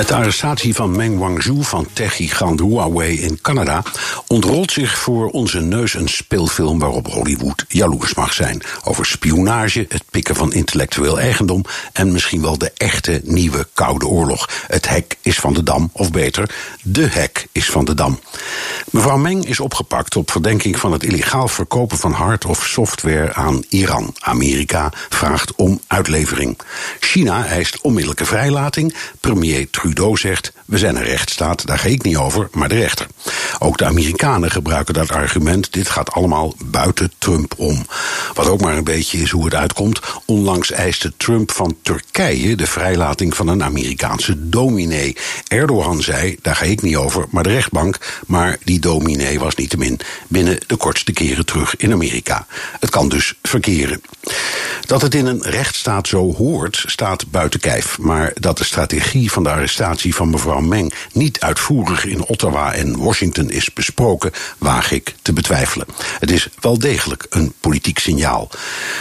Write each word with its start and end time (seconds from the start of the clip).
Met 0.00 0.08
de 0.08 0.14
arrestatie 0.14 0.74
van 0.74 0.96
Meng 0.96 1.18
Wanzhou 1.18 1.64
van 1.64 1.86
tech-gigant 1.92 2.60
Huawei 2.60 3.20
in 3.20 3.40
Canada 3.40 3.82
ontrolt 4.26 4.72
zich 4.72 4.98
voor 4.98 5.30
onze 5.30 5.60
neus 5.60 5.94
een 5.94 6.08
speelfilm 6.08 6.78
waarop 6.78 7.06
Hollywood 7.06 7.64
jaloers 7.68 8.14
mag 8.14 8.32
zijn. 8.32 8.62
Over 8.84 9.06
spionage, 9.06 9.86
het 9.88 10.04
pikken 10.10 10.34
van 10.34 10.52
intellectueel 10.52 11.20
eigendom 11.20 11.64
en 11.92 12.12
misschien 12.12 12.42
wel 12.42 12.58
de 12.58 12.72
echte 12.76 13.20
nieuwe 13.24 13.68
Koude 13.72 14.06
Oorlog. 14.06 14.48
Het 14.66 14.88
hek 14.88 15.16
is 15.22 15.38
van 15.38 15.52
de 15.52 15.62
dam, 15.62 15.90
of 15.92 16.10
beter, 16.10 16.50
de 16.82 17.06
hek 17.06 17.46
is 17.52 17.70
van 17.70 17.84
de 17.84 17.94
dam. 17.94 18.18
Mevrouw 18.90 19.16
Meng 19.16 19.46
is 19.46 19.60
opgepakt 19.60 20.16
op 20.16 20.30
verdenking 20.30 20.78
van 20.78 20.92
het 20.92 21.02
illegaal 21.02 21.48
verkopen 21.48 21.98
van 21.98 22.12
hard- 22.12 22.44
of 22.44 22.66
software 22.66 23.34
aan 23.34 23.62
Iran. 23.68 24.14
Amerika 24.18 24.92
vraagt 25.08 25.54
om 25.54 25.80
uitlevering. 25.86 26.58
China 27.00 27.46
eist 27.46 27.80
onmiddellijke 27.80 28.24
vrijlating. 28.24 28.94
Premier 29.20 29.70
Trudeau 29.70 30.16
zegt: 30.16 30.52
We 30.64 30.78
zijn 30.78 30.96
een 30.96 31.04
rechtsstaat, 31.04 31.66
daar 31.66 31.78
ga 31.78 31.88
ik 31.88 32.02
niet 32.02 32.16
over, 32.16 32.48
maar 32.52 32.68
de 32.68 32.74
rechter. 32.74 33.06
Ook 33.58 33.78
de 33.78 33.84
Amerikanen 33.84 34.50
gebruiken 34.50 34.94
dat 34.94 35.10
argument: 35.10 35.72
dit 35.72 35.88
gaat 35.88 36.12
allemaal 36.12 36.54
buiten 36.64 37.12
Trump 37.18 37.54
om. 37.56 37.86
Wat 38.34 38.48
ook 38.48 38.60
maar 38.60 38.76
een 38.76 38.84
beetje 38.84 39.18
is 39.18 39.30
hoe 39.30 39.44
het 39.44 39.54
uitkomt. 39.54 40.00
Onlangs 40.24 40.70
eiste 40.70 41.12
Trump 41.16 41.52
van 41.52 41.76
Turkije 41.82 42.56
de 42.56 42.66
vrijlating 42.66 43.36
van 43.36 43.48
een 43.48 43.62
Amerikaanse 43.62 44.48
dominee. 44.48 45.16
Erdogan 45.48 46.02
zei: 46.02 46.36
daar 46.42 46.56
ga 46.56 46.64
ik 46.64 46.82
niet 46.82 46.96
over, 46.96 47.24
maar 47.30 47.42
de 47.42 47.52
rechtbank. 47.52 48.22
Maar 48.26 48.58
die 48.64 48.78
dominee 48.78 49.38
was 49.38 49.54
niettemin 49.54 50.00
binnen 50.28 50.58
de 50.66 50.76
kortste 50.76 51.12
keren 51.12 51.46
terug 51.46 51.76
in 51.76 51.92
Amerika. 51.92 52.46
Het 52.80 52.90
kan 52.90 53.08
dus 53.08 53.34
verkeren. 53.42 54.02
Dat 54.86 55.02
het 55.02 55.14
in 55.14 55.26
een 55.26 55.42
rechtsstaat 55.42 56.08
zo 56.08 56.34
hoort, 56.34 56.84
staat 56.86 57.30
buiten 57.30 57.60
kijf. 57.60 57.98
Maar 57.98 58.32
dat 58.34 58.58
de 58.58 58.64
strategie 58.64 59.32
van 59.32 59.42
de 59.42 59.50
arrestatie 59.50 60.14
van 60.14 60.30
mevrouw 60.30 60.60
Meng 60.60 60.92
niet 61.12 61.40
uitvoerig 61.40 62.04
in 62.04 62.24
Ottawa 62.24 62.72
en 62.72 62.96
Washington 62.96 63.50
is 63.50 63.72
besproken, 63.72 64.32
waag 64.58 64.92
ik 64.92 65.14
te 65.22 65.32
betwijfelen. 65.32 65.86
Het 66.18 66.30
is 66.30 66.48
wel 66.60 66.78
degelijk 66.78 67.26
een 67.30 67.52
politiek 67.60 67.98
signaal. 67.98 68.19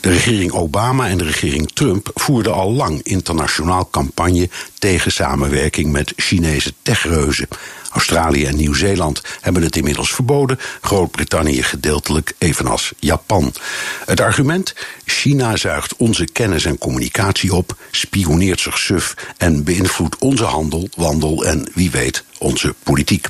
De 0.00 0.10
regering 0.10 0.52
Obama 0.52 1.08
en 1.08 1.18
de 1.18 1.24
regering 1.24 1.70
Trump 1.72 2.10
voerden 2.14 2.54
al 2.54 2.72
lang 2.72 3.02
internationaal 3.02 3.88
campagne 3.90 4.48
tegen 4.78 5.12
samenwerking 5.12 5.92
met 5.92 6.12
Chinese 6.16 6.72
techreuzen. 6.82 7.48
Australië 7.90 8.46
en 8.46 8.56
Nieuw-Zeeland 8.56 9.22
hebben 9.40 9.62
het 9.62 9.76
inmiddels 9.76 10.14
verboden, 10.14 10.58
Groot-Brittannië 10.80 11.62
gedeeltelijk, 11.62 12.32
evenals 12.38 12.92
Japan. 12.98 13.54
Het 14.06 14.20
argument: 14.20 14.74
China 15.04 15.56
zuigt 15.56 15.96
onze 15.96 16.24
kennis 16.24 16.64
en 16.64 16.78
communicatie 16.78 17.54
op, 17.54 17.76
spioneert 17.90 18.60
zich 18.60 18.78
suf 18.78 19.14
en 19.36 19.64
beïnvloedt 19.64 20.18
onze 20.18 20.44
handel, 20.44 20.88
wandel 20.96 21.44
en 21.44 21.70
wie 21.74 21.90
weet 21.90 22.24
onze 22.38 22.74
politiek. 22.82 23.28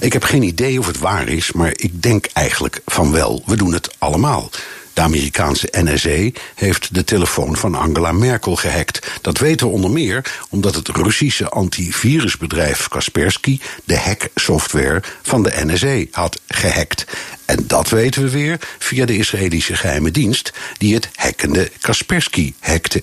Ik 0.00 0.12
heb 0.12 0.24
geen 0.24 0.42
idee 0.42 0.78
of 0.78 0.86
het 0.86 0.98
waar 0.98 1.28
is, 1.28 1.52
maar 1.52 1.72
ik 1.76 2.02
denk 2.02 2.26
eigenlijk 2.32 2.80
van 2.86 3.12
wel. 3.12 3.42
We 3.46 3.56
doen 3.56 3.72
het 3.72 3.94
allemaal. 3.98 4.50
De 4.96 5.02
Amerikaanse 5.02 5.68
NSA 5.70 6.40
heeft 6.54 6.94
de 6.94 7.04
telefoon 7.04 7.56
van 7.56 7.74
Angela 7.74 8.12
Merkel 8.12 8.56
gehackt. 8.56 9.06
Dat 9.20 9.38
weten 9.38 9.66
we 9.66 9.72
onder 9.72 9.90
meer 9.90 10.34
omdat 10.50 10.74
het 10.74 10.88
Russische 10.88 11.48
antivirusbedrijf 11.48 12.88
Kaspersky 12.88 13.58
de 13.84 13.98
hacksoftware 13.98 15.02
van 15.22 15.42
de 15.42 15.52
NSA 15.64 16.04
had 16.10 16.40
gehackt. 16.48 17.04
En 17.44 17.64
dat 17.66 17.88
weten 17.88 18.22
we 18.22 18.30
weer 18.30 18.58
via 18.78 19.06
de 19.06 19.16
Israëlische 19.16 19.76
geheime 19.76 20.10
dienst, 20.10 20.52
die 20.78 20.94
het 20.94 21.08
hackende 21.14 21.70
Kaspersky 21.80 22.54
hackte. 22.60 23.02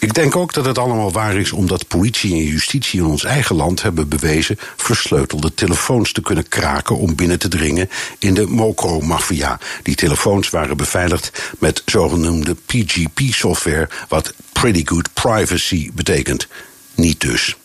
Ik 0.00 0.14
denk 0.14 0.36
ook 0.36 0.52
dat 0.52 0.64
het 0.64 0.78
allemaal 0.78 1.12
waar 1.12 1.36
is 1.36 1.52
omdat 1.52 1.88
politie 1.88 2.32
en 2.32 2.44
justitie 2.44 3.00
in 3.00 3.06
ons 3.06 3.24
eigen 3.24 3.56
land 3.56 3.82
hebben 3.82 4.08
bewezen 4.08 4.58
versleutelde 4.76 5.54
telefoons 5.54 6.12
te 6.12 6.20
kunnen 6.20 6.48
kraken 6.48 6.96
om 6.96 7.14
binnen 7.14 7.38
te 7.38 7.48
dringen 7.48 7.90
in 8.18 8.34
de 8.34 8.46
Mokro-maffia. 8.46 9.58
Die 9.82 9.94
telefoons 9.94 10.50
waren 10.50 10.76
beveiligd 10.76 11.52
met 11.58 11.82
zogenoemde 11.86 12.56
PGP-software, 12.66 13.88
wat 14.08 14.34
Pretty 14.52 14.86
Good 14.86 15.08
Privacy 15.12 15.90
betekent. 15.94 16.48
Niet 16.94 17.20
dus. 17.20 17.56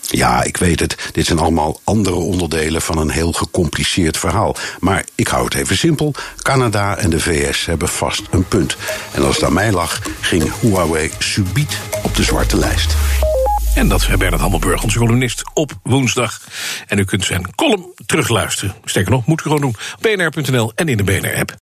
Ja, 0.00 0.42
ik 0.42 0.56
weet 0.56 0.80
het. 0.80 0.96
Dit 1.12 1.26
zijn 1.26 1.38
allemaal 1.38 1.80
andere 1.84 2.16
onderdelen 2.16 2.82
van 2.82 2.98
een 2.98 3.10
heel 3.10 3.32
gecompliceerd 3.32 4.16
verhaal. 4.18 4.56
Maar 4.80 5.04
ik 5.14 5.28
hou 5.28 5.44
het 5.44 5.54
even 5.54 5.76
simpel. 5.76 6.14
Canada 6.42 6.96
en 6.96 7.10
de 7.10 7.20
VS 7.20 7.66
hebben 7.66 7.88
vast 7.88 8.22
een 8.30 8.48
punt. 8.48 8.76
En 9.12 9.24
als 9.24 9.34
het 9.34 9.44
aan 9.44 9.52
mij 9.52 9.72
lag, 9.72 10.02
ging 10.20 10.52
Huawei 10.60 11.10
subiet 11.18 11.78
op 12.02 12.14
de 12.16 12.22
zwarte 12.22 12.56
lijst. 12.56 12.96
En 13.74 13.88
dat 13.88 14.00
is 14.00 14.06
Bernard 14.06 14.40
Hammelburg, 14.40 14.82
onze 14.82 14.98
columnist, 14.98 15.42
op 15.54 15.72
woensdag. 15.82 16.40
En 16.86 16.98
u 16.98 17.04
kunt 17.04 17.24
zijn 17.24 17.54
column 17.54 17.94
terugluisteren. 18.06 18.74
Sterker 18.84 19.10
nog, 19.10 19.26
moet 19.26 19.40
u 19.40 19.42
gewoon 19.42 19.60
doen. 19.60 19.76
bnr.nl 20.00 20.72
en 20.74 20.88
in 20.88 20.96
de 20.96 21.04
BNR-app. 21.04 21.65